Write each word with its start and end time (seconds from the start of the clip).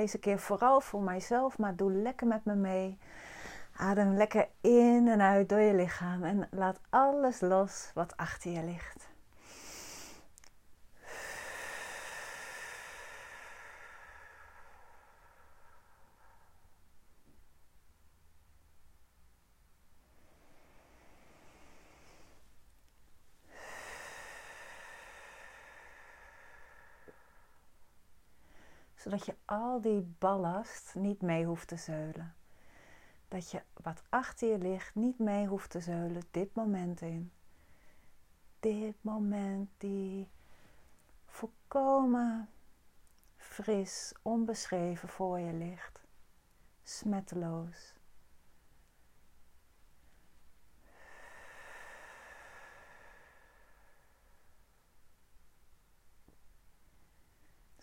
deze 0.00 0.18
keer 0.18 0.38
vooral 0.38 0.80
voor 0.80 1.02
mijzelf, 1.02 1.58
maar 1.58 1.76
doe 1.76 1.92
lekker 1.92 2.26
met 2.26 2.44
me 2.44 2.54
mee. 2.54 2.98
Adem 3.76 4.14
lekker 4.14 4.48
in 4.60 5.08
en 5.08 5.20
uit 5.20 5.48
door 5.48 5.60
je 5.60 5.74
lichaam 5.74 6.24
en 6.24 6.48
laat 6.50 6.80
alles 6.90 7.40
los 7.40 7.90
wat 7.94 8.16
achter 8.16 8.50
je 8.50 8.64
ligt. 8.64 9.09
Zodat 29.10 29.26
je 29.26 29.34
al 29.44 29.80
die 29.80 30.14
ballast 30.18 30.94
niet 30.94 31.20
mee 31.22 31.44
hoeft 31.44 31.68
te 31.68 31.76
zeulen. 31.76 32.34
Dat 33.28 33.50
je 33.50 33.62
wat 33.72 34.02
achter 34.08 34.48
je 34.50 34.58
ligt 34.58 34.94
niet 34.94 35.18
mee 35.18 35.46
hoeft 35.46 35.70
te 35.70 35.80
zeulen 35.80 36.22
dit 36.30 36.54
moment 36.54 37.00
in. 37.00 37.32
Dit 38.60 38.94
moment 39.00 39.70
die 39.78 40.28
volkomen 41.26 42.48
fris, 43.36 44.14
onbeschreven 44.22 45.08
voor 45.08 45.38
je 45.38 45.52
ligt. 45.52 46.00
Smetteloos. 46.82 47.94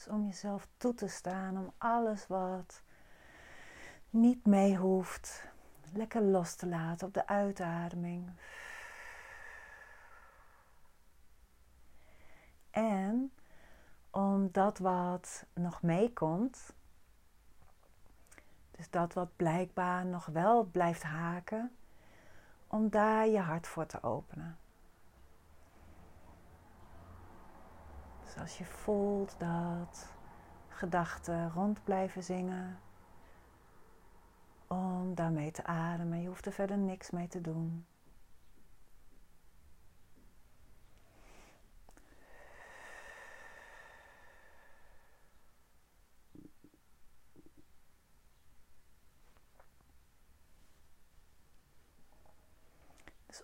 Om 0.09 0.25
jezelf 0.25 0.67
toe 0.77 0.93
te 0.93 1.07
staan, 1.07 1.57
om 1.57 1.73
alles 1.77 2.27
wat 2.27 2.81
niet 4.09 4.45
mee 4.45 4.75
hoeft, 4.75 5.47
lekker 5.93 6.21
los 6.21 6.55
te 6.55 6.67
laten 6.67 7.07
op 7.07 7.13
de 7.13 7.27
uitademing. 7.27 8.31
En 12.69 13.31
om 14.09 14.51
dat 14.51 14.77
wat 14.77 15.45
nog 15.53 15.81
meekomt, 15.81 16.73
dus 18.71 18.89
dat 18.89 19.13
wat 19.13 19.35
blijkbaar 19.35 20.05
nog 20.05 20.25
wel 20.25 20.63
blijft 20.63 21.03
haken, 21.03 21.75
om 22.67 22.89
daar 22.89 23.27
je 23.27 23.39
hart 23.39 23.67
voor 23.67 23.85
te 23.85 24.03
openen. 24.03 24.57
Als 28.39 28.57
je 28.57 28.65
voelt 28.65 29.35
dat 29.37 30.07
gedachten 30.67 31.51
rond 31.51 31.83
blijven 31.83 32.23
zingen, 32.23 32.79
om 34.67 35.15
daarmee 35.15 35.51
te 35.51 35.65
ademen. 35.65 36.21
Je 36.21 36.27
hoeft 36.27 36.45
er 36.45 36.51
verder 36.51 36.77
niks 36.77 37.09
mee 37.09 37.27
te 37.27 37.41
doen. 37.41 37.85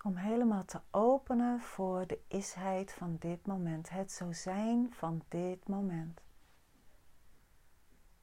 Om 0.02 0.16
helemaal 0.16 0.64
te 0.64 0.80
openen 0.90 1.60
voor 1.60 2.06
de 2.06 2.20
isheid 2.28 2.92
van 2.92 3.16
dit 3.18 3.46
moment, 3.46 3.90
het 3.90 4.12
zo 4.12 4.32
zijn 4.32 4.92
van 4.92 5.22
dit 5.28 5.68
moment. 5.68 6.20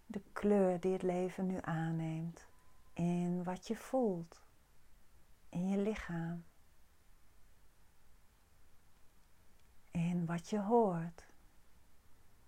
De 0.05 0.21
kleur 0.31 0.79
die 0.79 0.93
het 0.93 1.01
leven 1.01 1.45
nu 1.45 1.57
aanneemt 1.61 2.47
in 2.93 3.43
wat 3.43 3.67
je 3.67 3.75
voelt, 3.75 4.41
in 5.49 5.69
je 5.69 5.77
lichaam, 5.77 6.43
in 9.91 10.25
wat 10.25 10.49
je 10.49 10.59
hoort, 10.59 11.27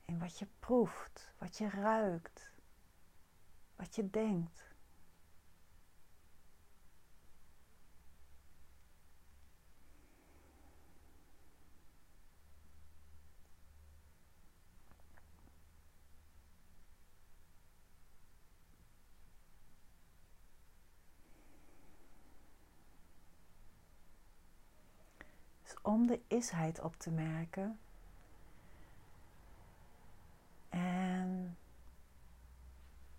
in 0.06 0.20
wat 0.20 0.40
je 0.40 0.48
proeft, 0.60 1.32
wat 1.38 1.58
je 1.58 1.70
ruikt, 1.70 2.52
wat 3.76 3.96
je 3.96 4.10
denkt. 4.10 4.73
Om 25.84 26.08
de 26.08 26.22
isheid 26.28 26.80
op 26.80 26.96
te 26.96 27.12
merken. 27.12 27.80
En 30.70 31.58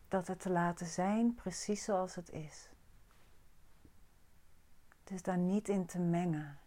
dat 0.08 0.26
het 0.26 0.40
te 0.40 0.50
laten 0.50 0.86
zijn 0.86 1.34
precies 1.34 1.84
zoals 1.84 2.14
het 2.14 2.30
is. 2.30 2.68
Dus 5.04 5.22
daar 5.22 5.38
niet 5.38 5.68
in 5.68 5.86
te 5.86 5.98
mengen. 5.98 6.58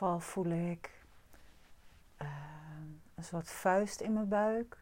Geval 0.00 0.20
voel 0.20 0.50
ik 0.50 1.04
uh, 2.22 2.28
een 3.14 3.24
soort 3.24 3.50
vuist 3.50 4.00
in 4.00 4.12
mijn 4.12 4.28
buik. 4.28 4.78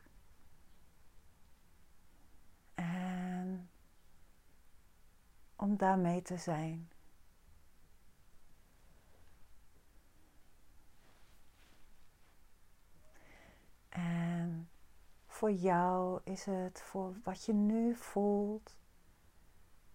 En 2.74 3.70
om 5.56 5.76
daarmee 5.76 6.22
te 6.22 6.36
zijn. 6.36 6.90
En 13.88 14.70
voor 15.26 15.52
jou 15.52 16.20
is 16.24 16.44
het 16.44 16.82
voor 16.82 17.16
wat 17.24 17.44
je 17.44 17.52
nu 17.52 17.94
voelt, 17.94 18.76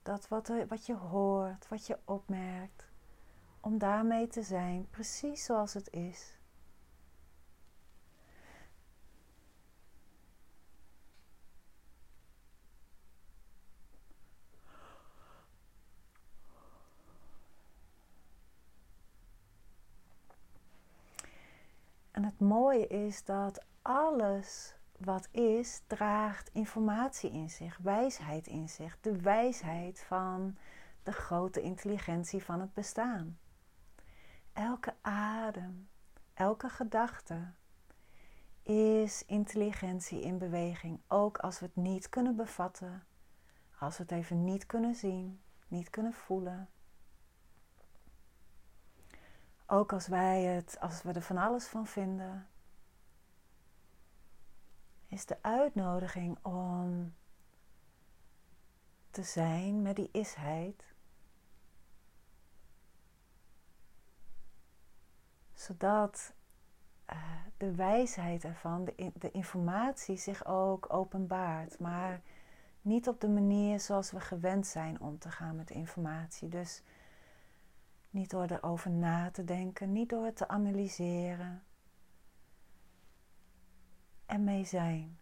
dat 0.02 0.28
wat, 0.28 0.52
wat 0.68 0.86
je 0.86 0.96
hoort, 0.96 1.68
wat 1.68 1.88
je 1.88 2.00
opmerkt, 2.06 2.93
om 3.64 3.78
daarmee 3.78 4.28
te 4.28 4.42
zijn, 4.42 4.88
precies 4.90 5.46
zoals 5.46 5.74
het 5.74 5.92
is. 5.92 6.38
En 22.12 22.24
het 22.24 22.40
mooie 22.40 22.88
is 22.88 23.26
dat 23.26 23.66
alles 23.82 24.76
wat 24.98 25.28
is, 25.32 25.82
draagt 25.88 26.50
informatie 26.54 27.32
in 27.32 27.50
zich, 27.50 27.78
wijsheid 27.78 28.48
in 28.48 28.70
zich, 28.70 28.98
de 29.02 29.22
wijsheid 29.22 30.00
van 30.00 30.58
de 31.04 31.12
grote 31.12 31.62
intelligentie 31.62 32.44
van 32.44 32.60
het 32.60 32.74
bestaan. 32.74 33.38
Elke 34.54 34.96
adem, 35.02 35.90
elke 36.34 36.70
gedachte 36.70 37.54
is 38.62 39.26
intelligentie 39.26 40.22
in 40.22 40.38
beweging. 40.38 41.02
Ook 41.08 41.38
als 41.38 41.60
we 41.60 41.66
het 41.66 41.76
niet 41.76 42.10
kunnen 42.10 42.36
bevatten, 42.36 43.04
als 43.80 43.98
we 43.98 44.04
het 44.04 44.12
even 44.12 44.44
niet 44.44 44.66
kunnen 44.66 44.96
zien, 44.96 45.42
niet 45.68 45.90
kunnen 45.90 46.14
voelen. 46.14 46.70
Ook 49.66 49.94
als 49.94 50.08
wij 50.08 50.44
het, 50.44 50.80
als 50.80 51.02
we 51.02 51.12
er 51.12 51.22
van 51.22 51.38
alles 51.38 51.66
van 51.66 51.88
vinden, 51.88 52.48
is 55.08 55.26
de 55.26 55.38
uitnodiging 55.42 56.38
om 56.42 57.14
te 59.10 59.24
zijn 59.24 59.82
met 59.82 59.96
die 59.96 60.10
isheid 60.12 60.93
zodat 65.64 66.34
uh, 67.12 67.18
de 67.58 67.76
wijsheid 67.76 68.44
ervan, 68.44 68.86
de, 68.86 69.12
de 69.16 69.32
informatie 69.32 70.18
zich 70.18 70.46
ook 70.46 70.94
openbaart. 70.94 71.80
Maar 71.80 72.22
niet 72.82 73.08
op 73.08 73.22
de 73.22 73.30
manier 73.30 73.80
zoals 73.80 74.12
we 74.12 74.20
gewend 74.20 74.68
zijn 74.68 75.02
om 75.02 75.20
te 75.20 75.32
gaan 75.32 75.56
met 75.56 75.70
informatie. 75.70 76.50
Dus 76.50 76.84
Niet 78.14 78.30
door 78.30 78.46
erover 78.46 78.92
na 78.92 79.32
te 79.32 79.44
denken, 79.44 79.92
niet 79.92 80.10
door 80.10 80.26
het 80.26 80.36
te 80.36 80.48
analyseren. 80.48 81.64
En 84.26 84.44
mee 84.44 84.66
zijn. 84.66 85.20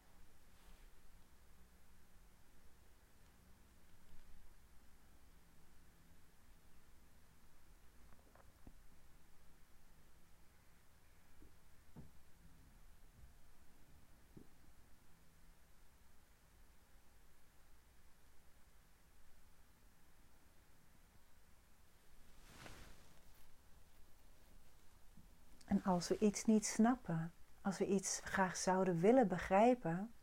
Als 25.84 26.08
we 26.08 26.18
iets 26.18 26.46
niet 26.46 26.66
snappen, 26.66 27.32
als 27.62 27.78
we 27.78 27.88
iets 27.88 28.22
graag 28.24 28.58
zouden 28.58 29.00
willen 29.00 29.28
begrijpen, 29.28 30.14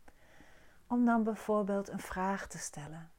om 0.87 1.05
dan 1.05 1.23
bijvoorbeeld 1.23 1.89
een 1.89 2.01
vraag 2.01 2.47
te 2.47 2.59
stellen. 2.59 3.11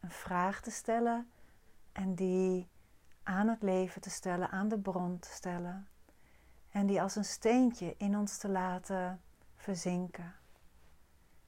Een 0.00 0.10
vraag 0.10 0.60
te 0.60 0.70
stellen 0.70 1.30
en 1.92 2.14
die 2.14 2.68
aan 3.22 3.48
het 3.48 3.62
leven 3.62 4.00
te 4.00 4.10
stellen, 4.10 4.50
aan 4.50 4.68
de 4.68 4.78
bron 4.78 5.18
te 5.18 5.28
stellen. 5.28 5.88
En 6.70 6.86
die 6.86 7.02
als 7.02 7.16
een 7.16 7.24
steentje 7.24 7.94
in 7.96 8.16
ons 8.16 8.38
te 8.38 8.48
laten 8.48 9.20
verzinken. 9.56 10.34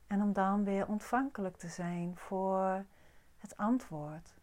En 0.07 0.23
om 0.23 0.33
dan 0.33 0.65
weer 0.65 0.89
ontvankelijk 0.89 1.57
te 1.57 1.69
zijn 1.69 2.17
voor 2.17 2.85
het 3.37 3.57
antwoord. 3.57 4.35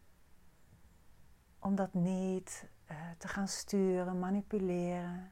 Om 1.60 1.76
dat 1.76 1.94
niet 1.94 2.66
uh, 2.92 2.98
te 3.18 3.28
gaan 3.28 3.48
sturen, 3.48 4.20
manipuleren. 4.20 5.32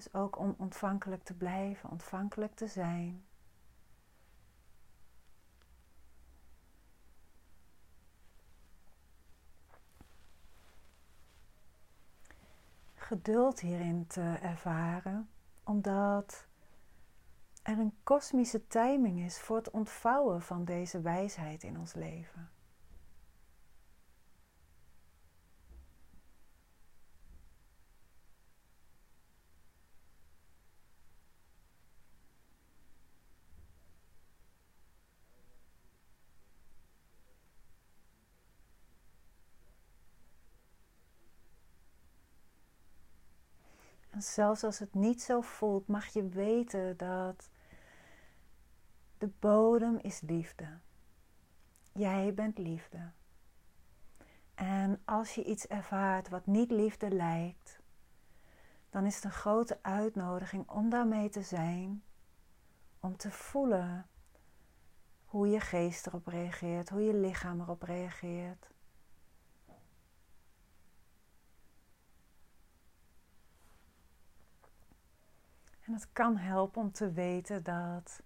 Dus 0.00 0.14
ook 0.14 0.38
om 0.38 0.54
ontvankelijk 0.58 1.24
te 1.24 1.34
blijven, 1.34 1.90
ontvankelijk 1.90 2.54
te 2.54 2.66
zijn. 2.66 3.24
Geduld 12.94 13.60
hierin 13.60 14.06
te 14.06 14.38
ervaren, 14.42 15.30
omdat 15.64 16.46
er 17.62 17.78
een 17.78 17.94
kosmische 18.02 18.66
timing 18.66 19.20
is 19.20 19.40
voor 19.40 19.56
het 19.56 19.70
ontvouwen 19.70 20.42
van 20.42 20.64
deze 20.64 21.00
wijsheid 21.00 21.62
in 21.62 21.78
ons 21.78 21.94
leven. 21.94 22.50
Zelfs 44.22 44.64
als 44.64 44.78
het 44.78 44.94
niet 44.94 45.22
zo 45.22 45.40
voelt, 45.40 45.86
mag 45.86 46.06
je 46.06 46.28
weten 46.28 46.96
dat 46.96 47.50
de 49.18 49.28
bodem 49.38 49.98
is 49.98 50.20
liefde. 50.20 50.78
Jij 51.92 52.34
bent 52.34 52.58
liefde. 52.58 53.10
En 54.54 55.00
als 55.04 55.34
je 55.34 55.44
iets 55.44 55.66
ervaart 55.66 56.28
wat 56.28 56.46
niet 56.46 56.70
liefde 56.70 57.10
lijkt, 57.10 57.80
dan 58.90 59.06
is 59.06 59.14
het 59.14 59.24
een 59.24 59.30
grote 59.30 59.78
uitnodiging 59.82 60.68
om 60.68 60.90
daarmee 60.90 61.28
te 61.28 61.42
zijn, 61.42 62.02
om 63.00 63.16
te 63.16 63.30
voelen 63.30 64.06
hoe 65.24 65.48
je 65.48 65.60
geest 65.60 66.06
erop 66.06 66.26
reageert, 66.26 66.88
hoe 66.88 67.02
je 67.02 67.14
lichaam 67.14 67.60
erop 67.60 67.82
reageert. 67.82 68.70
En 75.90 75.96
het 75.96 76.12
kan 76.12 76.36
helpen 76.36 76.82
om 76.82 76.92
te 76.92 77.12
weten 77.12 77.62
dat, 77.62 78.22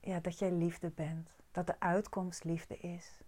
ja, 0.00 0.20
dat 0.20 0.38
jij 0.38 0.52
liefde 0.52 0.90
bent. 0.90 1.30
Dat 1.50 1.66
de 1.66 1.80
uitkomst 1.80 2.44
liefde 2.44 2.76
is. 2.76 3.20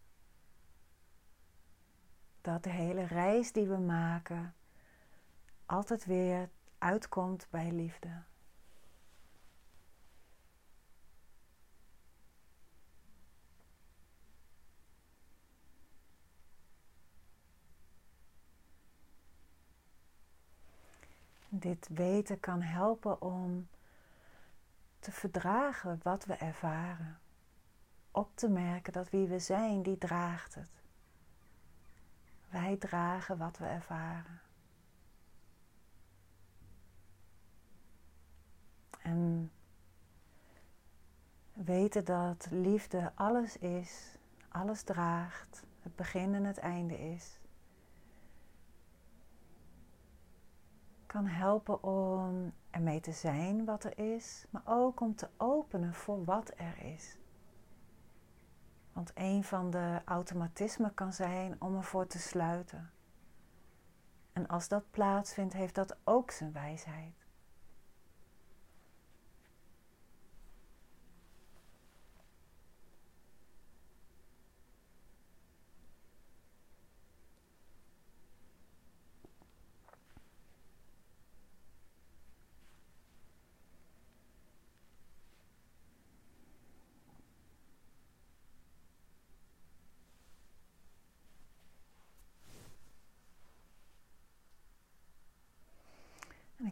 Dat 2.41 2.63
de 2.63 2.71
hele 2.71 3.05
reis 3.05 3.53
die 3.53 3.67
we 3.67 3.77
maken 3.77 4.55
altijd 5.67 6.05
weer 6.05 6.51
uitkomt 6.79 7.47
bij 7.51 7.73
liefde. 7.73 8.23
Dit 21.51 21.89
weten 21.89 22.41
kan 22.41 22.63
helpen 22.63 23.23
om 23.23 23.69
te 24.99 25.13
verdragen 25.13 26.01
wat 26.03 26.25
we 26.25 26.35
ervaren. 26.35 27.19
Op 28.11 28.37
te 28.37 28.49
merken 28.49 28.93
dat 28.93 29.11
wie 29.11 29.27
we 29.27 29.39
zijn, 29.39 29.83
die 29.83 29.99
draagt 29.99 30.55
het. 30.55 30.71
Wij 32.49 32.77
dragen 32.77 33.39
wat 33.39 33.59
we 33.59 33.65
ervaren. 33.65 34.41
En 39.03 39.53
weten 41.53 42.05
dat 42.05 42.47
liefde 42.51 43.13
alles 43.15 43.57
is, 43.57 44.19
alles 44.49 44.83
draagt, 44.83 45.63
het 45.81 45.97
begin 45.97 46.35
en 46.35 46.45
het 46.45 46.59
einde 46.59 46.99
is. 46.99 47.40
Kan 51.11 51.27
helpen 51.27 51.83
om 51.83 52.53
ermee 52.71 53.01
te 53.01 53.13
zijn 53.13 53.65
wat 53.65 53.85
er 53.85 53.99
is, 53.99 54.47
maar 54.51 54.63
ook 54.65 55.01
om 55.01 55.15
te 55.15 55.29
openen 55.37 55.95
voor 55.95 56.25
wat 56.25 56.53
er 56.57 56.85
is. 56.85 57.19
Want 58.93 59.11
een 59.15 59.45
van 59.45 59.71
de 59.71 60.01
automatismen 60.05 60.95
kan 60.95 61.13
zijn 61.13 61.61
om 61.61 61.77
ervoor 61.77 62.07
te 62.07 62.19
sluiten. 62.19 62.91
En 64.33 64.47
als 64.47 64.69
dat 64.69 64.91
plaatsvindt, 64.91 65.55
heeft 65.55 65.75
dat 65.75 65.97
ook 66.05 66.31
zijn 66.31 66.53
wijsheid. 66.53 67.20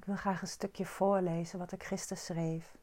Wil 0.09 0.17
graag 0.17 0.41
een 0.41 0.49
stukje 0.49 0.87
voorlezen 0.87 1.59
wat 1.59 1.73
ik 1.73 1.83
gisteren 1.83 2.23
schreef. 2.23 2.77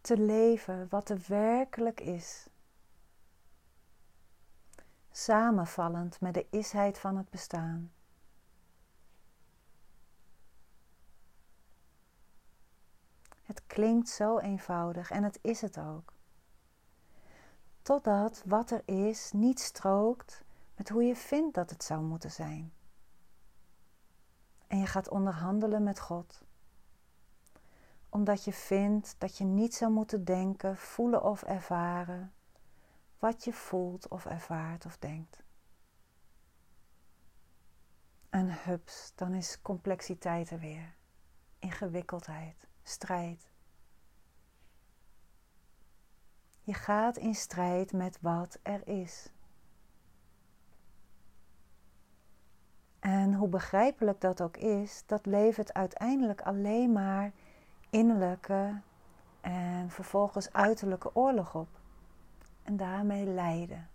Te 0.00 0.18
leven 0.18 0.86
wat 0.90 1.08
er 1.08 1.24
werkelijk 1.28 2.00
is. 2.00 2.48
Samenvallend 5.10 6.20
met 6.20 6.34
de 6.34 6.46
isheid 6.50 6.98
van 6.98 7.16
het 7.16 7.30
bestaan. 7.30 7.92
Het 13.42 13.66
klinkt 13.66 14.08
zo 14.08 14.38
eenvoudig 14.38 15.10
en 15.10 15.22
het 15.22 15.38
is 15.42 15.60
het 15.60 15.78
ook. 15.78 16.12
Totdat 17.82 18.42
wat 18.46 18.70
er 18.70 18.82
is 18.84 19.32
niet 19.32 19.60
strookt 19.60 20.44
met 20.76 20.88
hoe 20.88 21.04
je 21.04 21.16
vindt 21.16 21.54
dat 21.54 21.70
het 21.70 21.84
zou 21.84 22.02
moeten 22.02 22.30
zijn. 22.30 22.72
En 24.74 24.80
je 24.80 24.86
gaat 24.86 25.08
onderhandelen 25.08 25.82
met 25.82 26.00
God. 26.00 26.44
Omdat 28.08 28.44
je 28.44 28.52
vindt 28.52 29.14
dat 29.18 29.38
je 29.38 29.44
niet 29.44 29.74
zou 29.74 29.92
moeten 29.92 30.24
denken, 30.24 30.76
voelen 30.76 31.22
of 31.22 31.42
ervaren 31.42 32.32
wat 33.18 33.44
je 33.44 33.52
voelt 33.52 34.08
of 34.08 34.26
ervaart 34.26 34.86
of 34.86 34.98
denkt. 34.98 35.42
En 38.30 38.62
hups, 38.64 39.12
dan 39.14 39.34
is 39.34 39.62
complexiteit 39.62 40.50
er 40.50 40.58
weer. 40.58 40.94
Ingewikkeldheid, 41.58 42.68
strijd. 42.82 43.50
Je 46.60 46.74
gaat 46.74 47.16
in 47.16 47.34
strijd 47.34 47.92
met 47.92 48.18
wat 48.20 48.58
er 48.62 48.88
is. 48.88 49.32
En 53.04 53.34
hoe 53.34 53.48
begrijpelijk 53.48 54.20
dat 54.20 54.42
ook 54.42 54.56
is, 54.56 55.02
dat 55.06 55.26
levert 55.26 55.74
uiteindelijk 55.74 56.40
alleen 56.40 56.92
maar 56.92 57.32
innerlijke 57.90 58.80
en 59.40 59.90
vervolgens 59.90 60.52
uiterlijke 60.52 61.10
oorlog 61.14 61.54
op. 61.54 61.68
En 62.62 62.76
daarmee 62.76 63.26
lijden. 63.26 63.88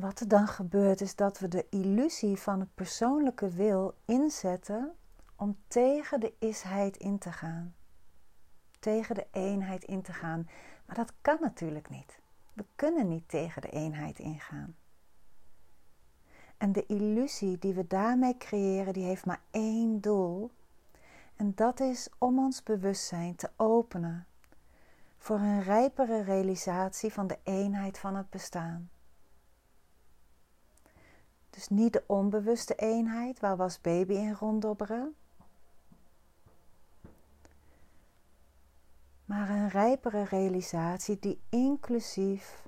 Wat 0.00 0.20
er 0.20 0.28
dan 0.28 0.48
gebeurt 0.48 1.00
is 1.00 1.16
dat 1.16 1.38
we 1.38 1.48
de 1.48 1.66
illusie 1.70 2.36
van 2.36 2.60
het 2.60 2.74
persoonlijke 2.74 3.48
wil 3.48 3.94
inzetten 4.04 4.92
om 5.36 5.56
tegen 5.68 6.20
de 6.20 6.32
isheid 6.38 6.96
in 6.96 7.18
te 7.18 7.32
gaan. 7.32 7.74
Tegen 8.78 9.14
de 9.14 9.26
eenheid 9.30 9.84
in 9.84 10.02
te 10.02 10.12
gaan. 10.12 10.48
Maar 10.86 10.96
dat 10.96 11.12
kan 11.20 11.36
natuurlijk 11.40 11.90
niet. 11.90 12.20
We 12.52 12.64
kunnen 12.74 13.08
niet 13.08 13.28
tegen 13.28 13.62
de 13.62 13.70
eenheid 13.70 14.18
ingaan. 14.18 14.76
En 16.56 16.72
de 16.72 16.86
illusie 16.86 17.58
die 17.58 17.74
we 17.74 17.86
daarmee 17.86 18.36
creëren, 18.36 18.92
die 18.92 19.04
heeft 19.04 19.26
maar 19.26 19.42
één 19.50 20.00
doel. 20.00 20.50
En 21.36 21.52
dat 21.54 21.80
is 21.80 22.08
om 22.18 22.38
ons 22.38 22.62
bewustzijn 22.62 23.36
te 23.36 23.50
openen 23.56 24.26
voor 25.18 25.38
een 25.38 25.62
rijpere 25.62 26.22
realisatie 26.22 27.12
van 27.12 27.26
de 27.26 27.38
eenheid 27.42 27.98
van 27.98 28.16
het 28.16 28.30
bestaan. 28.30 28.90
Dus 31.50 31.68
niet 31.68 31.92
de 31.92 32.04
onbewuste 32.06 32.74
eenheid, 32.74 33.40
waar 33.40 33.56
was 33.56 33.80
baby 33.80 34.12
in 34.12 34.32
ronddobberen. 34.32 35.14
Maar 39.24 39.50
een 39.50 39.68
rijpere 39.68 40.24
realisatie 40.24 41.18
die 41.18 41.40
inclusief 41.48 42.66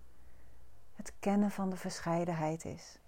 het 0.94 1.12
kennen 1.18 1.50
van 1.50 1.70
de 1.70 1.76
verscheidenheid 1.76 2.64
is. 2.64 2.98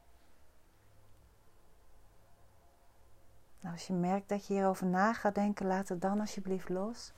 Nou, 3.61 3.75
als 3.75 3.87
je 3.87 3.93
merkt 3.93 4.29
dat 4.29 4.47
je 4.47 4.55
hierover 4.55 4.87
na 4.87 5.13
gaat 5.13 5.35
denken, 5.35 5.67
laat 5.67 5.89
het 5.89 6.01
dan 6.01 6.21
alsjeblieft 6.21 6.69
los. 6.69 7.13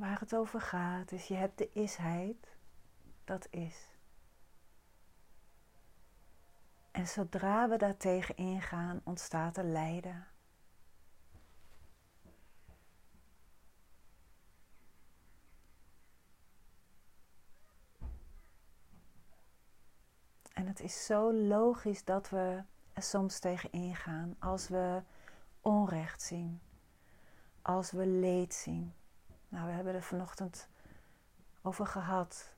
Waar 0.00 0.20
het 0.20 0.34
over 0.34 0.60
gaat 0.60 1.12
is, 1.12 1.28
je 1.28 1.34
hebt 1.34 1.58
de 1.58 1.72
isheid, 1.72 2.56
dat 3.24 3.46
is. 3.50 3.98
En 6.90 7.06
zodra 7.06 7.68
we 7.68 7.76
daartegen 7.76 8.36
ingaan, 8.36 9.00
ontstaat 9.04 9.56
er 9.56 9.64
lijden. 9.64 10.26
En 20.52 20.66
het 20.66 20.80
is 20.80 21.06
zo 21.06 21.32
logisch 21.32 22.04
dat 22.04 22.30
we 22.30 22.62
er 22.92 23.02
soms 23.02 23.38
tegen 23.38 23.72
ingaan 23.72 24.36
als 24.38 24.68
we 24.68 25.02
onrecht 25.60 26.22
zien, 26.22 26.60
als 27.62 27.90
we 27.90 28.06
leed 28.06 28.54
zien. 28.54 28.94
Nou, 29.50 29.66
we 29.66 29.72
hebben 29.72 29.94
er 29.94 30.02
vanochtend 30.02 30.68
over 31.62 31.86
gehad. 31.86 32.52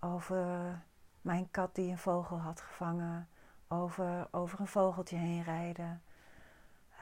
Over 0.00 0.82
mijn 1.20 1.50
kat 1.50 1.74
die 1.74 1.90
een 1.90 1.98
vogel 1.98 2.40
had 2.40 2.60
gevangen. 2.60 3.28
Over, 3.68 4.28
over 4.30 4.60
een 4.60 4.66
vogeltje 4.66 5.16
heen 5.16 5.42
rijden. 5.42 6.02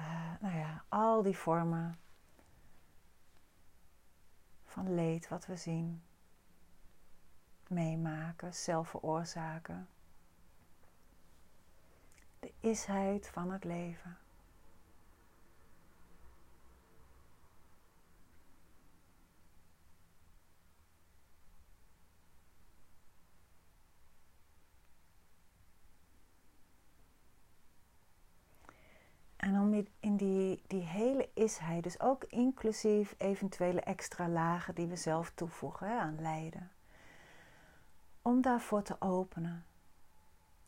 Uh, 0.01 0.33
nou 0.41 0.57
ja, 0.57 0.85
al 0.89 1.23
die 1.23 1.37
vormen 1.37 1.99
van 4.65 4.95
leed 4.95 5.29
wat 5.29 5.47
we 5.47 5.57
zien. 5.57 6.03
Meemaken, 7.69 8.55
zelf 8.55 8.89
veroorzaken. 8.89 9.89
De 12.41 12.53
isheid 12.61 13.29
van 13.29 13.51
het 13.51 13.65
leven. 13.65 14.19
En 29.41 29.61
om 29.61 29.87
in 30.01 30.17
die, 30.71 30.83
hele 30.83 31.29
isheid, 31.35 31.83
dus 31.83 32.01
ook 32.01 32.25
inclusief 32.25 33.15
eventuele 33.19 33.81
extra 33.81 34.29
lagen 34.29 34.75
die 34.75 34.87
we 34.87 34.97
zelf 34.97 35.31
toevoegen 35.35 36.01
aan 36.01 36.21
lijden, 36.21 36.71
om 38.23 38.41
daarvoor 38.41 38.83
te 38.83 39.01
openen. 39.01 39.65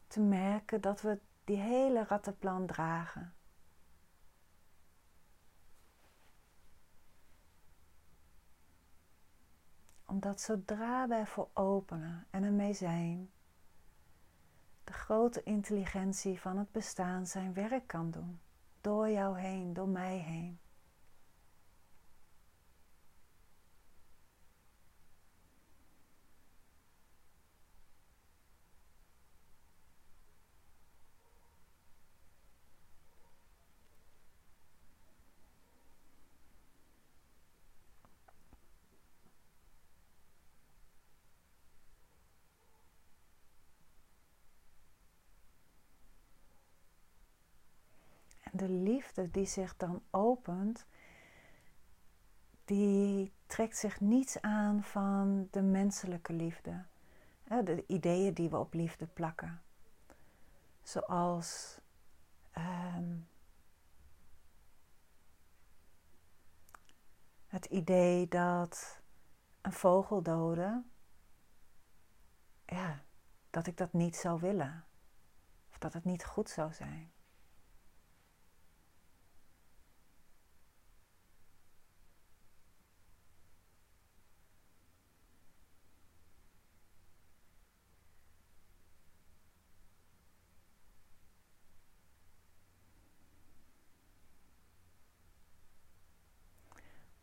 Te 0.07 0.21
merken 0.21 0.81
dat 0.81 1.01
we 1.01 1.19
die 1.45 1.57
hele 1.57 2.05
rattenplan 2.05 2.67
dragen. 2.67 3.35
Omdat 10.07 10.41
zodra 10.41 11.09
wij 11.09 11.27
voor 11.27 11.49
openen 11.53 12.27
en 12.31 12.45
ermee 12.45 12.73
zijn, 12.73 13.31
de 14.85 14.93
grote 14.93 15.43
intelligentie 15.43 16.41
van 16.41 16.59
het 16.59 16.73
bestaan 16.73 17.27
zijn 17.27 17.55
werk 17.55 17.87
kan 17.87 18.11
doen 18.11 18.41
door 18.83 19.11
jou 19.11 19.39
heen, 19.39 19.73
door 19.73 19.89
mij 19.89 20.17
heen. 20.19 20.59
de 48.53 48.69
die 49.31 49.47
zich 49.47 49.77
dan 49.77 50.03
opent, 50.11 50.87
die 52.65 53.33
trekt 53.47 53.77
zich 53.77 54.01
niets 54.01 54.41
aan 54.41 54.83
van 54.83 55.49
de 55.51 55.63
menselijke 55.63 56.33
liefde. 56.33 56.85
De 57.65 57.85
ideeën 57.87 58.35
die 58.35 58.51
we 58.51 58.59
op 58.59 58.75
liefde 58.75 59.07
plakken. 59.07 59.63
Zoals 60.83 61.79
ehm, 62.51 63.17
het 67.47 67.65
idee 67.65 68.29
dat 68.29 69.01
een 69.61 69.73
vogel 69.73 70.23
doden, 70.23 70.91
ja, 72.67 73.03
dat 73.51 73.67
ik 73.67 73.77
dat 73.77 73.93
niet 73.93 74.17
zou 74.17 74.41
willen. 74.41 74.85
Of 75.71 75.79
dat 75.79 75.93
het 75.93 76.05
niet 76.05 76.25
goed 76.25 76.51
zou 76.51 76.73
zijn. 76.73 77.12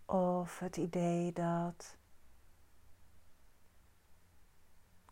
Of 0.09 0.59
het 0.59 0.77
idee 0.77 1.33
dat 1.33 1.97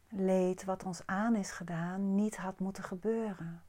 leed 0.09 0.63
wat 0.63 0.83
ons 0.83 1.05
aan 1.05 1.35
is 1.35 1.51
gedaan 1.51 2.15
niet 2.15 2.37
had 2.37 2.59
moeten 2.59 2.83
gebeuren. 2.83 3.63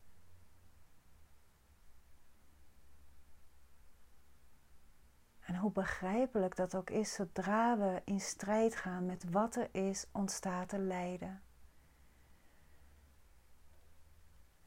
En 5.41 5.57
hoe 5.57 5.73
begrijpelijk 5.73 6.57
dat 6.57 6.75
ook 6.75 6.91
is, 6.91 7.13
zodra 7.13 7.79
we 7.79 8.03
in 8.05 8.21
strijd 8.21 8.77
gaan 8.77 9.07
met 9.07 9.31
wat 9.31 9.57
er 9.57 9.69
is, 9.75 10.07
ontstaat 10.13 10.73
er 10.73 10.79
lijden. 10.79 11.43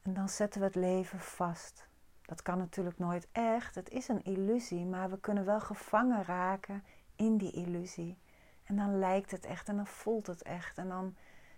En 0.02 0.14
dan 0.14 0.28
zetten 0.28 0.60
we 0.60 0.66
het 0.66 0.74
leven 0.74 1.20
vast. 1.20 1.90
Dat 2.26 2.42
kan 2.42 2.58
natuurlijk 2.58 2.98
nooit 2.98 3.28
echt. 3.32 3.74
Het 3.74 3.90
is 3.90 4.08
een 4.08 4.24
illusie, 4.24 4.84
maar 4.84 5.10
we 5.10 5.20
kunnen 5.20 5.44
wel 5.44 5.60
gevangen 5.60 6.24
raken 6.24 6.84
in 7.16 7.36
die 7.36 7.52
illusie. 7.52 8.18
En 8.64 8.76
dan 8.76 8.98
lijkt 8.98 9.30
het 9.30 9.44
echt 9.44 9.68
en 9.68 9.76
dan 9.76 9.86
voelt 9.86 10.26
het 10.26 10.42
echt 10.42 10.78
en 10.78 10.88
dan 10.88 11.16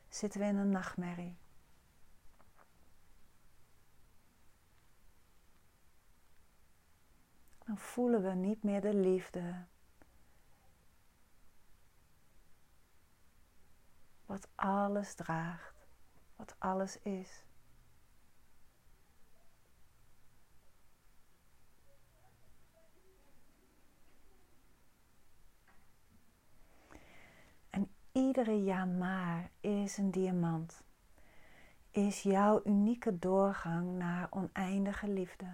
zitten 0.09 0.41
we 0.41 0.47
in 0.47 0.57
een 0.57 0.71
nachtmerrie. 0.71 1.37
Dan 7.65 7.79
voelen 7.79 8.23
we 8.23 8.31
niet 8.31 8.63
meer 8.63 8.81
de 8.81 8.95
liefde. 8.95 9.65
Wat 14.27 14.49
alles 14.55 15.15
draagt, 15.15 15.87
wat 16.37 16.55
alles 16.59 17.03
is. 17.03 17.45
Iedere 28.15 28.65
ja 28.65 28.85
maar 28.85 29.51
is 29.61 29.99
een 29.99 30.11
diamant. 30.11 30.83
Is 31.91 32.23
jouw 32.23 32.61
unieke 32.65 33.19
doorgang 33.19 33.99
naar 33.99 34.27
oneindige 34.31 35.09
liefde. 35.09 35.47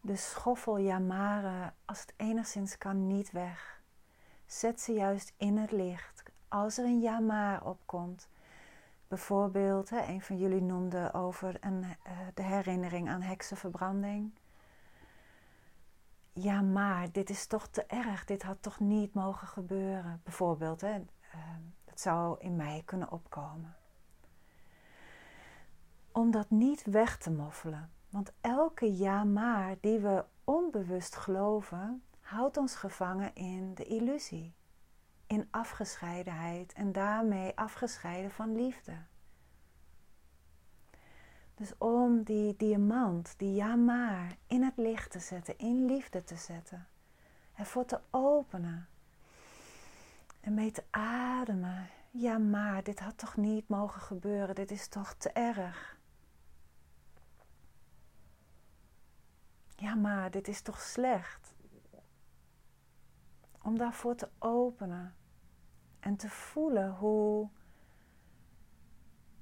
De 0.00 0.16
schoffel 0.16 0.78
jamaren, 0.78 1.74
als 1.84 2.00
het 2.00 2.14
enigszins 2.16 2.78
kan, 2.78 3.06
niet 3.06 3.30
weg. 3.30 3.82
Zet 4.46 4.80
ze 4.80 4.92
juist 4.92 5.32
in 5.36 5.56
het 5.56 5.70
licht. 5.70 6.22
Als 6.48 6.78
er 6.78 6.84
een 6.84 7.00
ja 7.00 7.60
opkomt. 7.64 8.28
Bijvoorbeeld, 9.08 9.90
hè, 9.90 10.06
een 10.06 10.22
van 10.22 10.38
jullie 10.38 10.62
noemde 10.62 11.12
over 11.12 11.56
een, 11.60 11.82
uh, 11.82 12.18
de 12.34 12.42
herinnering 12.42 13.08
aan 13.08 13.22
heksenverbranding 13.22 14.32
ja, 16.32 16.60
maar 16.60 17.12
dit 17.12 17.30
is 17.30 17.46
toch 17.46 17.68
te 17.68 17.84
erg, 17.84 18.24
dit 18.24 18.42
had 18.42 18.62
toch 18.62 18.80
niet 18.80 19.14
mogen 19.14 19.46
gebeuren. 19.46 20.20
Bijvoorbeeld, 20.24 20.80
hè, 20.80 20.90
ehm, 20.90 21.62
het 21.84 22.00
zou 22.00 22.40
in 22.40 22.56
mij 22.56 22.82
kunnen 22.84 23.10
opkomen. 23.10 23.76
Om 26.12 26.30
dat 26.30 26.50
niet 26.50 26.84
weg 26.84 27.18
te 27.18 27.30
moffelen. 27.30 27.90
Want 28.08 28.32
elke 28.40 28.96
ja 28.96 29.24
maar 29.24 29.76
die 29.80 29.98
we 29.98 30.24
onbewust 30.44 31.16
geloven, 31.16 32.02
houdt 32.20 32.56
ons 32.56 32.74
gevangen 32.74 33.34
in 33.34 33.74
de 33.74 33.84
illusie. 33.84 34.54
In 35.26 35.48
afgescheidenheid 35.50 36.72
en 36.72 36.92
daarmee 36.92 37.56
afgescheiden 37.56 38.30
van 38.30 38.54
liefde. 38.54 38.92
Dus 41.60 41.72
om 41.78 42.22
die 42.22 42.56
diamant, 42.56 43.34
die 43.36 43.54
ja 43.54 43.76
maar, 43.76 44.36
in 44.46 44.62
het 44.62 44.76
licht 44.76 45.10
te 45.10 45.18
zetten, 45.18 45.58
in 45.58 45.84
liefde 45.84 46.24
te 46.24 46.36
zetten. 46.36 46.86
Ervoor 47.54 47.84
te 47.84 48.00
openen. 48.10 48.88
En 50.40 50.54
mee 50.54 50.70
te 50.70 50.84
ademen. 50.90 51.88
Ja 52.10 52.38
maar, 52.38 52.82
dit 52.82 53.00
had 53.00 53.18
toch 53.18 53.36
niet 53.36 53.68
mogen 53.68 54.00
gebeuren, 54.00 54.54
dit 54.54 54.70
is 54.70 54.88
toch 54.88 55.14
te 55.14 55.30
erg. 55.30 55.98
Ja 59.76 59.94
maar, 59.94 60.30
dit 60.30 60.48
is 60.48 60.62
toch 60.62 60.80
slecht. 60.80 61.54
Om 63.62 63.78
daarvoor 63.78 64.14
te 64.14 64.28
openen. 64.38 65.14
En 65.98 66.16
te 66.16 66.28
voelen 66.28 66.94
hoe, 66.94 67.48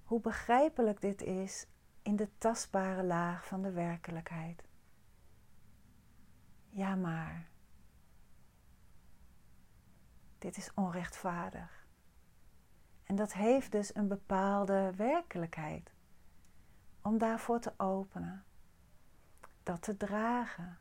hoe 0.04 0.20
begrijpelijk 0.20 1.00
dit 1.00 1.22
is 1.22 1.66
in 2.08 2.16
de 2.16 2.28
tastbare 2.38 3.04
laag 3.04 3.47
van 3.47 3.62
de 3.62 3.71
werkelijkheid. 3.71 4.64
Ja, 6.68 6.94
maar 6.94 7.49
dit 10.38 10.56
is 10.56 10.75
onrechtvaardig. 10.75 11.86
En 13.04 13.16
dat 13.16 13.32
heeft 13.32 13.73
dus 13.73 13.94
een 13.94 14.08
bepaalde 14.08 14.92
werkelijkheid. 14.97 15.92
Om 17.02 17.18
daarvoor 17.18 17.60
te 17.60 17.73
openen, 17.76 18.44
dat 19.62 19.82
te 19.82 19.97
dragen, 19.97 20.78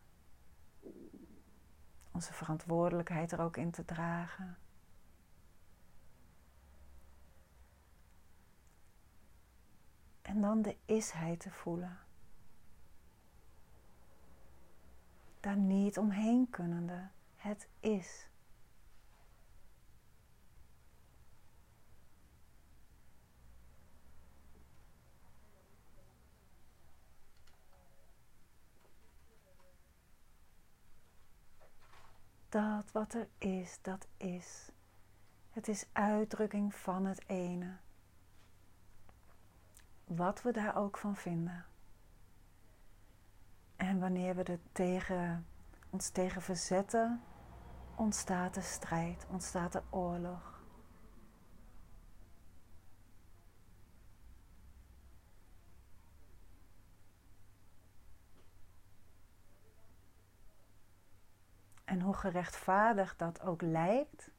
onze 2.12 2.34
verantwoordelijkheid 2.34 3.32
er 3.32 3.42
ook 3.42 3.58
in 3.58 3.72
te 3.72 3.86
dragen. 3.86 4.58
En 10.28 10.42
dan 10.42 10.62
de 10.62 10.76
isheid 10.86 11.40
te 11.40 11.52
voelen. 11.52 11.98
Daar 15.40 15.58
niet 15.58 15.98
omheen 15.98 16.50
kunnende. 16.50 17.08
Het 17.36 17.68
is. 17.80 18.30
Dat 32.50 32.92
wat 32.92 33.14
er 33.14 33.28
is, 33.38 33.80
dat 33.82 34.08
is. 34.18 34.72
Het 35.50 35.68
is 35.68 35.86
uitdrukking 35.92 36.76
van 36.76 37.06
het 37.06 37.24
ene 37.28 37.78
wat 40.08 40.42
we 40.42 40.52
daar 40.52 40.76
ook 40.76 40.98
van 40.98 41.16
vinden. 41.16 41.66
En 43.76 44.00
wanneer 44.00 44.36
we 44.36 44.44
er 44.44 44.60
tegen, 44.72 45.48
ons 45.90 46.10
tegen 46.10 46.42
verzetten, 46.42 47.22
ontstaat 47.96 48.56
er 48.56 48.64
strijd, 48.64 49.26
ontstaat 49.30 49.76
er 49.76 49.84
oorlog. 49.90 50.56
En 61.84 62.02
hoe 62.02 62.14
gerechtvaardigd 62.14 63.20
dat 63.20 63.42
ook 63.42 63.62
lijkt, 63.62 64.32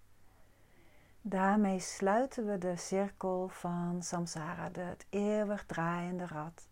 Daarmee 1.28 1.78
sluiten 1.78 2.46
we 2.46 2.58
de 2.58 2.76
cirkel 2.76 3.48
van 3.48 4.02
samsara, 4.02 4.70
het 4.72 5.06
eeuwig 5.10 5.66
draaiende 5.66 6.26
rad 6.26 6.68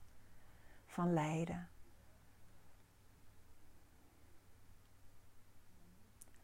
van 0.87 1.13
lijden. 1.13 1.69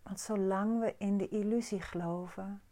Want 0.02 0.20
zolang 0.20 0.80
we 0.80 0.94
in 0.98 1.18
de 1.18 1.28
illusie 1.28 1.80
geloven, 1.80 2.62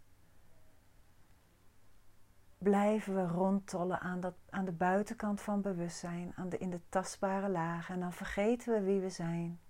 blijven 2.58 3.14
we 3.14 3.26
rondtollen 3.26 4.00
aan, 4.00 4.20
dat, 4.20 4.34
aan 4.50 4.64
de 4.64 4.72
buitenkant 4.72 5.40
van 5.40 5.60
bewustzijn, 5.60 6.32
aan 6.36 6.48
de, 6.48 6.58
in 6.58 6.70
de 6.70 6.80
tastbare 6.88 7.48
lagen. 7.48 7.94
En 7.94 8.00
dan 8.00 8.12
vergeten 8.12 8.72
we 8.72 8.80
wie 8.80 9.00
we 9.00 9.10
zijn. 9.10 9.60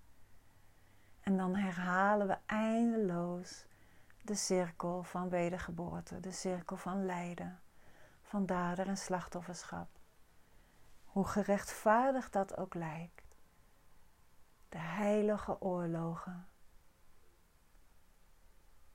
En 1.19 1.37
dan 1.37 1.55
herhalen 1.55 2.27
we 2.27 2.37
eindeloos 2.45 3.69
de 4.21 4.35
cirkel 4.35 5.03
van 5.03 5.29
wedergeboorte, 5.29 6.19
de 6.19 6.31
cirkel 6.31 6.77
van 6.77 7.05
lijden, 7.05 7.61
van 8.21 8.45
dader 8.45 8.87
en 8.87 8.97
slachtofferschap. 8.97 9.99
Hoe 11.03 11.25
gerechtvaardigd 11.25 12.33
dat 12.33 12.57
ook 12.57 12.73
lijkt. 12.73 13.35
De 14.69 14.77
heilige 14.77 15.61
oorlogen. 15.61 16.47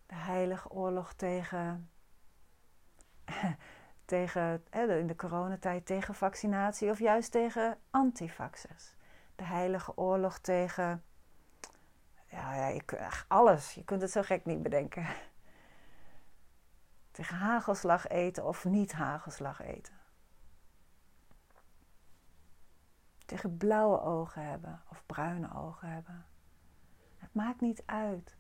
De 0.07 0.15
heilige 0.15 0.71
oorlog 0.71 1.13
tegen, 1.13 1.91
tegen 4.05 4.65
in 4.71 5.07
de 5.07 5.17
coronatijd 5.17 5.87
tegen 5.87 6.15
vaccinatie 6.15 6.91
of 6.91 6.99
juist 6.99 7.31
tegen 7.31 7.79
antivaxers. 7.91 8.95
De 9.35 9.45
heilige 9.45 9.97
oorlog 9.97 10.39
tegen 10.39 11.05
ja, 12.27 12.67
je, 12.67 12.83
alles. 13.29 13.75
Je 13.75 13.85
kunt 13.85 14.03
het 14.03 14.11
zo 14.11 14.23
gek 14.23 14.45
niet 14.45 14.63
bedenken. 14.63 15.07
Tegen 17.11 17.37
hagelslag 17.37 18.09
eten 18.09 18.45
of 18.45 18.65
niet 18.65 18.93
hagelslag 18.93 19.61
eten. 19.61 19.95
Tegen 23.27 23.57
blauwe 23.57 24.01
ogen 24.01 24.43
hebben 24.43 24.83
of 24.89 25.07
bruine 25.07 25.55
ogen 25.55 25.89
hebben. 25.89 26.27
Het 27.19 27.35
maakt 27.35 27.61
niet 27.61 27.83
uit. 27.87 28.37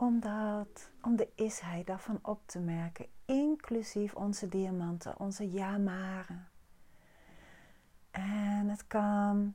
Om, 0.00 0.20
dat, 0.20 0.90
om 1.02 1.16
de 1.16 1.28
isheid 1.34 1.86
daarvan 1.86 2.18
op 2.22 2.40
te 2.46 2.58
merken, 2.58 3.06
inclusief 3.24 4.14
onze 4.14 4.48
diamanten, 4.48 5.18
onze 5.18 5.50
jamaren. 5.50 6.48
En 8.10 8.68
het 8.68 8.86
kan 8.86 9.54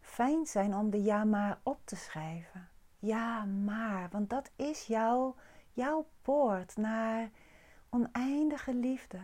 fijn 0.00 0.46
zijn 0.46 0.74
om 0.74 0.90
de 0.90 1.02
ja 1.02 1.24
maar 1.24 1.58
op 1.62 1.80
te 1.84 1.96
schrijven. 1.96 2.68
Ja 2.98 3.44
maar, 3.44 4.08
want 4.10 4.30
dat 4.30 4.50
is 4.56 4.86
jouw, 4.86 5.36
jouw 5.72 6.08
poort 6.22 6.76
naar 6.76 7.30
oneindige 7.88 8.74
liefde, 8.74 9.20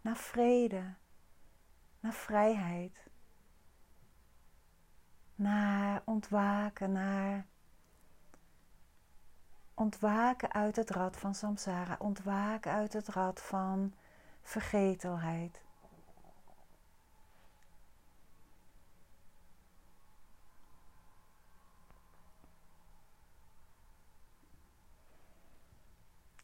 naar 0.00 0.16
vrede, 0.16 0.94
naar 2.00 2.12
vrijheid, 2.12 3.08
naar 5.34 6.02
ontwaken, 6.04 6.92
naar 6.92 7.46
ontwaken 9.80 10.52
uit 10.52 10.76
het 10.76 10.90
rad 10.90 11.16
van 11.16 11.34
samsara, 11.34 11.96
ontwaken 11.98 12.72
uit 12.72 12.92
het 12.92 13.08
rad 13.08 13.40
van 13.40 13.94
vergetelheid. 14.42 15.60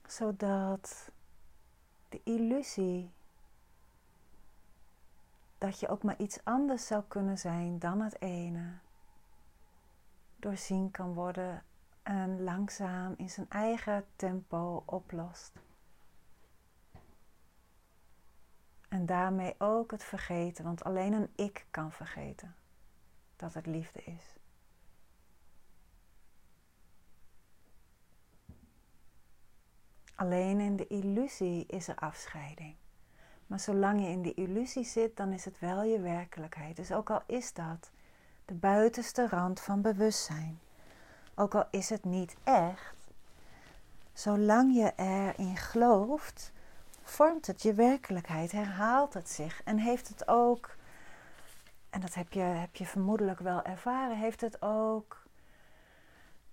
Zodat 0.06 1.10
de 2.08 2.20
illusie 2.24 3.10
dat 5.58 5.80
je 5.80 5.88
ook 5.88 6.02
maar 6.02 6.18
iets 6.18 6.38
anders 6.44 6.86
zou 6.86 7.02
kunnen 7.08 7.38
zijn 7.38 7.78
dan 7.78 8.00
het 8.00 8.20
ene, 8.20 8.78
doorzien 10.36 10.90
kan 10.90 11.14
worden 11.14 11.64
en 12.06 12.42
langzaam 12.42 13.14
in 13.16 13.30
zijn 13.30 13.48
eigen 13.48 14.04
tempo 14.16 14.82
oplost. 14.86 15.52
En 18.88 19.06
daarmee 19.06 19.54
ook 19.58 19.90
het 19.90 20.04
vergeten, 20.04 20.64
want 20.64 20.84
alleen 20.84 21.12
een 21.12 21.30
ik 21.34 21.66
kan 21.70 21.92
vergeten 21.92 22.54
dat 23.36 23.54
het 23.54 23.66
liefde 23.66 24.02
is. 24.04 24.36
Alleen 30.14 30.60
in 30.60 30.76
de 30.76 30.86
illusie 30.86 31.66
is 31.66 31.88
er 31.88 31.96
afscheiding. 31.96 32.76
Maar 33.46 33.60
zolang 33.60 34.00
je 34.00 34.08
in 34.08 34.22
die 34.22 34.34
illusie 34.34 34.84
zit, 34.84 35.16
dan 35.16 35.32
is 35.32 35.44
het 35.44 35.58
wel 35.58 35.82
je 35.82 36.00
werkelijkheid. 36.00 36.76
Dus 36.76 36.92
ook 36.92 37.10
al 37.10 37.22
is 37.26 37.52
dat 37.52 37.90
de 38.44 38.54
buitenste 38.54 39.28
rand 39.28 39.60
van 39.60 39.82
bewustzijn, 39.82 40.60
ook 41.36 41.54
al 41.54 41.64
is 41.70 41.90
het 41.90 42.04
niet 42.04 42.36
echt, 42.44 42.94
zolang 44.12 44.74
je 44.74 44.92
erin 44.96 45.56
gelooft, 45.56 46.52
vormt 47.02 47.46
het 47.46 47.62
je 47.62 47.74
werkelijkheid, 47.74 48.52
herhaalt 48.52 49.14
het 49.14 49.28
zich 49.28 49.62
en 49.62 49.78
heeft 49.78 50.08
het 50.08 50.28
ook, 50.28 50.76
en 51.90 52.00
dat 52.00 52.14
heb 52.14 52.32
je, 52.32 52.40
heb 52.40 52.76
je 52.76 52.86
vermoedelijk 52.86 53.40
wel 53.40 53.62
ervaren, 53.62 54.16
heeft 54.16 54.40
het 54.40 54.62
ook 54.62 55.24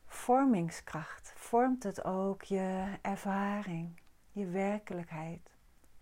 vormingskracht, 0.06 1.34
vormt 1.36 1.84
het 1.84 2.04
ook 2.04 2.41
je 2.41 2.98
ervaring, 3.02 4.00
je 4.32 4.46
werkelijkheid. 4.46 5.50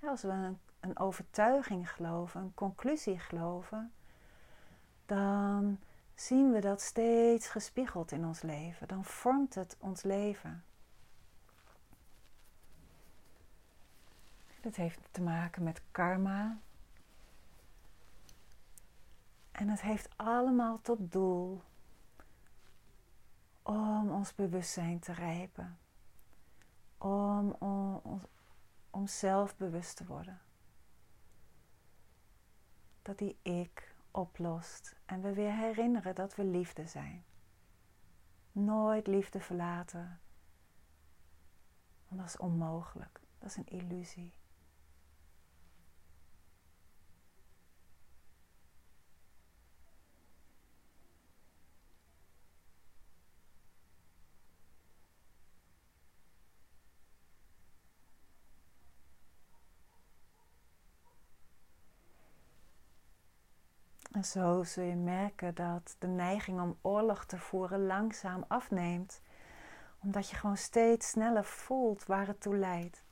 als 0.04 0.22
we 0.22 0.30
een, 0.30 0.60
een 0.80 1.00
overtuiging 1.00 1.92
geloven, 1.92 2.42
een 2.42 2.54
conclusie 2.54 3.20
geloven, 3.20 3.92
dan 5.06 5.80
zien 6.22 6.52
we 6.52 6.60
dat 6.60 6.82
steeds 6.82 7.48
gespiegeld 7.48 8.12
in 8.12 8.26
ons 8.26 8.42
leven. 8.42 8.88
Dan 8.88 9.06
vormt 9.06 9.56
het 9.56 9.76
ons 9.80 10.04
leven. 10.04 10.64
Dat 14.62 14.76
heeft 14.76 15.00
te 15.12 15.22
maken 15.22 15.64
met 15.64 15.82
karma. 15.92 16.60
En 19.52 19.70
het 19.70 19.82
heeft 19.82 20.10
allemaal 20.16 20.82
tot 20.82 21.12
doel 21.12 21.62
om 23.62 24.12
ons 24.12 24.36
bewustzijn 24.36 25.00
te 25.00 25.14
rijpen. 25.14 25.80
Om, 26.98 27.50
om, 27.52 28.22
om 28.90 29.08
zelf 29.08 29.56
bewust 29.56 29.96
te 29.96 30.06
worden. 30.06 30.42
Dat 33.02 33.18
die 33.18 33.38
ik 33.42 33.91
oplost 34.12 34.96
en 35.06 35.22
we 35.22 35.34
weer 35.34 35.54
herinneren 35.56 36.16
dat 36.16 36.36
we 36.36 36.44
liefde 36.44 36.88
zijn. 36.88 37.24
Nooit 38.52 39.08
liefde 39.08 39.40
verlaten, 39.40 40.20
want 42.08 42.22
dat 42.22 42.30
is 42.30 42.38
onmogelijk, 42.38 43.20
dat 43.38 43.50
is 43.50 43.58
een 43.58 43.68
illusie. 43.68 44.34
Zo 64.24 64.64
zul 64.64 64.84
je 64.84 64.96
merken 64.96 65.56
dat 65.56 65.96
de 66.00 66.08
neiging 66.08 66.62
om 66.62 66.78
oorlog 66.82 67.26
te 67.26 67.38
voeren 67.38 67.86
langzaam 67.86 68.46
afneemt, 68.48 69.22
omdat 70.00 70.30
je 70.30 70.36
gewoon 70.36 70.58
steeds 70.58 71.10
sneller 71.10 71.46
voelt 71.46 72.06
waar 72.06 72.28
het 72.28 72.42
toe 72.42 72.58
leidt. 72.58 73.04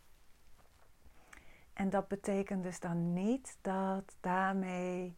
En 1.74 1.90
dat 1.90 2.08
betekent 2.08 2.64
dus 2.64 2.80
dan 2.80 3.14
niet 3.14 3.58
dat 3.62 4.16
daarmee 4.20 5.18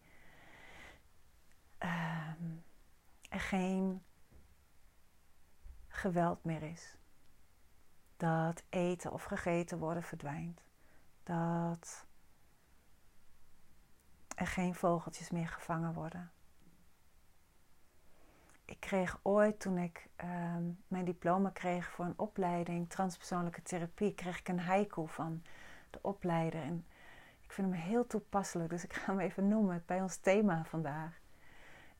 ehm, 1.78 2.44
er 3.30 3.40
geen 3.40 4.04
geweld 5.88 6.44
meer 6.44 6.64
is. 6.64 6.98
Dat 8.18 8.64
eten 8.70 9.12
of 9.12 9.24
gegeten 9.24 9.78
worden 9.78 10.04
verdwijnt. 10.04 10.62
Dat 11.24 12.06
er 14.42 14.48
geen 14.48 14.76
vogeltjes 14.76 15.30
meer 15.30 15.48
gevangen 15.48 15.94
worden. 15.94 16.32
Ik 18.66 18.80
kreeg 18.80 19.20
ooit, 19.22 19.60
toen 19.60 19.78
ik 19.78 20.10
ehm, 20.16 20.64
mijn 20.88 21.06
diploma 21.06 21.50
kreeg 21.50 21.92
voor 21.92 22.06
een 22.06 22.20
opleiding 22.20 22.90
transpersoonlijke 22.90 23.62
therapie, 23.62 24.14
kreeg 24.14 24.40
ik 24.40 24.48
een 24.48 24.60
haiku 24.60 25.08
van 25.08 25.44
de 25.90 26.00
opleider. 26.02 26.62
En 26.62 26.86
ik 27.42 27.52
vind 27.52 27.72
hem 27.72 27.82
heel 27.82 28.08
toepasselijk, 28.08 28.70
dus 28.70 28.84
ik 28.84 28.94
ga 28.94 29.12
hem 29.12 29.20
even 29.20 29.48
noemen 29.48 29.84
bij 29.86 30.02
ons 30.02 30.18
thema 30.18 30.66
vandaag. 30.66 31.20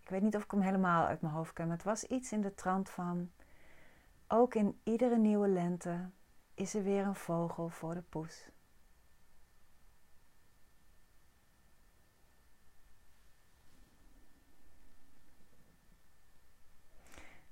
Ik 0.02 0.10
weet 0.10 0.22
niet 0.22 0.36
of 0.36 0.44
ik 0.44 0.52
hem 0.52 0.62
helemaal 0.62 1.06
uit 1.06 1.22
mijn 1.22 1.34
hoofd 1.34 1.54
ken, 1.54 1.68
maar 1.68 1.76
het 1.76 1.86
was 1.86 2.04
iets 2.04 2.32
in 2.32 2.42
de 2.42 2.54
trant 2.54 2.90
van: 2.90 3.32
Ook 4.28 4.56
in 4.56 4.80
iedere 4.84 5.18
nieuwe 5.18 5.48
lente 5.48 6.10
is 6.54 6.74
er 6.74 6.84
weer 6.84 7.06
een 7.06 7.16
vogel 7.16 7.70
voor 7.70 7.94
de 7.94 8.02
poes. 8.02 8.50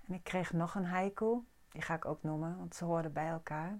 En 0.09 0.15
ik 0.15 0.23
kreeg 0.23 0.53
nog 0.53 0.75
een 0.75 0.85
haiku, 0.85 1.39
die 1.71 1.81
ga 1.81 1.93
ik 1.93 2.05
ook 2.05 2.23
noemen, 2.23 2.57
want 2.57 2.75
ze 2.75 2.85
hoorden 2.85 3.13
bij 3.13 3.27
elkaar. 3.27 3.79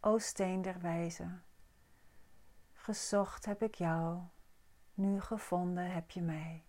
O 0.00 0.18
steen 0.18 0.62
der 0.62 0.80
wijze, 0.80 1.38
gezocht 2.72 3.44
heb 3.44 3.62
ik 3.62 3.74
jou, 3.74 4.20
nu 4.94 5.20
gevonden 5.20 5.90
heb 5.90 6.10
je 6.10 6.22
mij. 6.22 6.66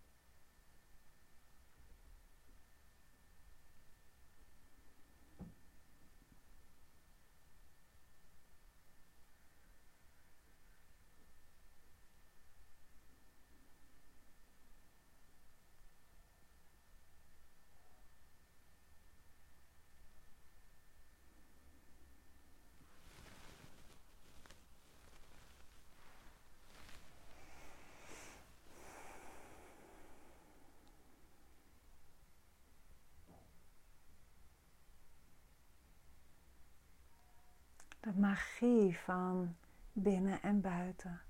De 38.07 38.13
magie 38.37 38.99
van 38.99 39.55
binnen 39.91 40.41
en 40.41 40.61
buiten. 40.61 41.21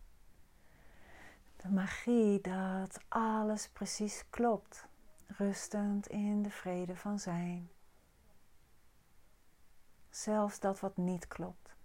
De 1.56 1.70
magie 1.70 2.42
dat 2.42 3.00
alles 3.08 3.70
precies 3.70 4.30
klopt, 4.30 4.88
rustend 5.28 6.08
in 6.08 6.44
de 6.44 6.50
vrede 6.50 6.96
van 6.96 7.20
zijn. 7.20 7.70
Zelfs 10.10 10.60
dat 10.60 10.80
wat 10.80 10.98
niet 10.98 11.28
klopt. 11.28 11.76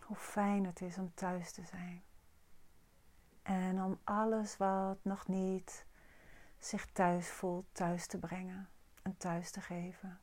Hoe 0.00 0.16
fijn 0.16 0.64
het 0.64 0.80
is 0.80 0.98
om 0.98 1.14
thuis 1.14 1.52
te 1.52 1.64
zijn. 1.64 2.09
En 3.50 3.82
om 3.82 3.98
alles 4.04 4.56
wat 4.56 4.98
nog 5.02 5.28
niet 5.28 5.86
zich 6.58 6.86
thuis 6.92 7.28
voelt, 7.28 7.66
thuis 7.72 8.06
te 8.06 8.18
brengen 8.18 8.68
en 9.02 9.16
thuis 9.16 9.50
te 9.50 9.60
geven. 9.60 10.20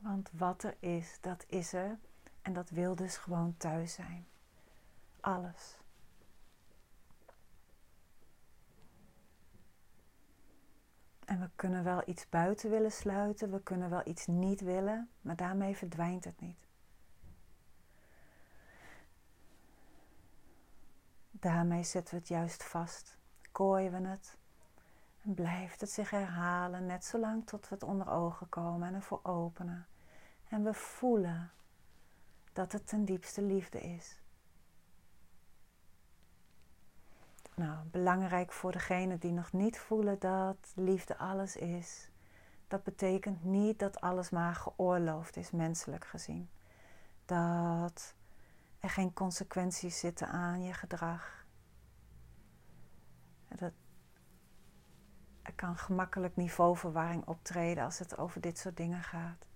Want 0.00 0.30
wat 0.32 0.62
er 0.62 0.76
is, 0.80 1.18
dat 1.20 1.44
is 1.48 1.72
er. 1.72 1.98
En 2.42 2.52
dat 2.52 2.70
wil 2.70 2.94
dus 2.94 3.16
gewoon 3.16 3.56
thuis 3.56 3.92
zijn. 3.92 4.26
Alles. 5.20 5.78
En 11.28 11.40
we 11.40 11.50
kunnen 11.56 11.84
wel 11.84 12.02
iets 12.06 12.28
buiten 12.28 12.70
willen 12.70 12.92
sluiten, 12.92 13.50
we 13.50 13.62
kunnen 13.62 13.90
wel 13.90 14.00
iets 14.04 14.26
niet 14.26 14.60
willen, 14.60 15.10
maar 15.20 15.36
daarmee 15.36 15.76
verdwijnt 15.76 16.24
het 16.24 16.40
niet. 16.40 16.66
Daarmee 21.30 21.82
zetten 21.82 22.14
we 22.14 22.20
het 22.20 22.28
juist 22.28 22.64
vast, 22.64 23.18
kooien 23.52 23.92
we 23.92 24.08
het 24.08 24.36
en 25.22 25.34
blijft 25.34 25.80
het 25.80 25.90
zich 25.90 26.10
herhalen, 26.10 26.86
net 26.86 27.04
zolang 27.04 27.46
tot 27.46 27.68
we 27.68 27.74
het 27.74 27.84
onder 27.84 28.10
ogen 28.10 28.48
komen 28.48 28.88
en 28.88 28.94
ervoor 28.94 29.20
openen. 29.22 29.86
En 30.48 30.64
we 30.64 30.74
voelen 30.74 31.50
dat 32.52 32.72
het 32.72 32.86
ten 32.86 33.04
diepste 33.04 33.42
liefde 33.42 33.80
is. 33.80 34.20
Nou, 37.58 37.86
belangrijk 37.90 38.52
voor 38.52 38.72
degenen 38.72 39.18
die 39.18 39.32
nog 39.32 39.52
niet 39.52 39.78
voelen 39.78 40.18
dat 40.18 40.72
liefde 40.74 41.16
alles 41.16 41.56
is. 41.56 42.10
Dat 42.68 42.82
betekent 42.82 43.44
niet 43.44 43.78
dat 43.78 44.00
alles 44.00 44.30
maar 44.30 44.54
geoorloofd 44.54 45.36
is, 45.36 45.50
menselijk 45.50 46.04
gezien. 46.04 46.48
Dat 47.24 48.14
er 48.80 48.90
geen 48.90 49.12
consequenties 49.12 49.98
zitten 49.98 50.28
aan 50.28 50.62
je 50.62 50.72
gedrag. 50.72 51.44
Dat 53.48 53.72
er 55.42 55.52
kan 55.54 55.76
gemakkelijk 55.76 56.36
niveauverwarring 56.36 57.26
optreden 57.26 57.84
als 57.84 57.98
het 57.98 58.18
over 58.18 58.40
dit 58.40 58.58
soort 58.58 58.76
dingen 58.76 59.02
gaat. 59.02 59.46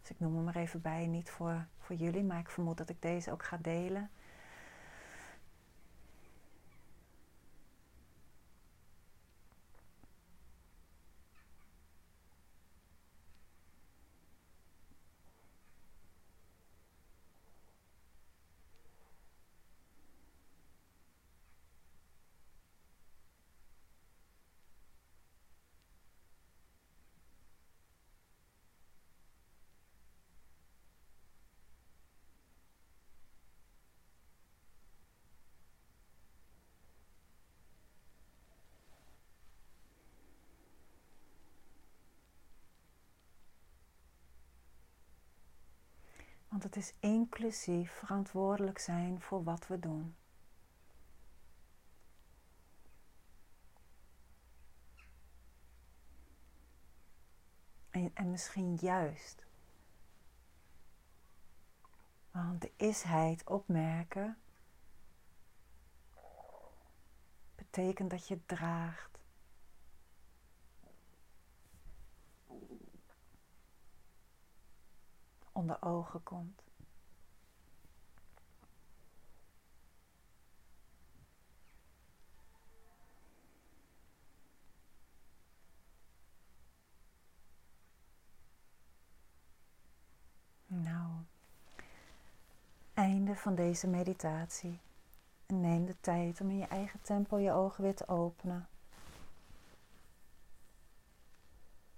Dus 0.00 0.10
ik 0.10 0.20
noem 0.20 0.34
hem 0.34 0.44
maar 0.44 0.56
even 0.56 0.80
bij, 0.80 1.06
niet 1.06 1.30
voor, 1.30 1.66
voor 1.78 1.96
jullie, 1.96 2.24
maar 2.24 2.38
ik 2.38 2.50
vermoed 2.50 2.76
dat 2.76 2.88
ik 2.88 3.02
deze 3.02 3.32
ook 3.32 3.44
ga 3.44 3.56
delen. 3.56 4.10
Het 46.68 46.76
is 46.76 46.94
inclusief 47.00 47.92
verantwoordelijk 47.92 48.78
zijn 48.78 49.20
voor 49.20 49.44
wat 49.44 49.66
we 49.66 49.78
doen. 49.78 50.16
En, 57.90 58.10
en 58.14 58.30
misschien 58.30 58.74
juist. 58.74 59.46
Want 62.30 62.60
de 62.60 62.72
isheid 62.76 63.46
opmerken 63.46 64.38
betekent 67.54 68.10
dat 68.10 68.28
je 68.28 68.46
draagt. 68.46 69.17
Onder 75.58 75.82
ogen 75.82 76.22
komt. 76.22 76.62
Nou, 90.66 91.10
einde 92.94 93.36
van 93.36 93.54
deze 93.54 93.86
meditatie. 93.86 94.80
Neem 95.46 95.86
de 95.86 95.96
tijd 96.00 96.40
om 96.40 96.50
in 96.50 96.58
je 96.58 96.66
eigen 96.66 97.02
tempo 97.02 97.38
je 97.38 97.52
ogen 97.52 97.82
weer 97.82 97.94
te 97.94 98.08
openen. 98.08 98.68